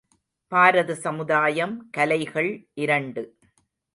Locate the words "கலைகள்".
1.89-2.67